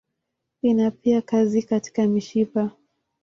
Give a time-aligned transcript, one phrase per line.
[0.63, 2.71] Ina pia kazi katika mishipa.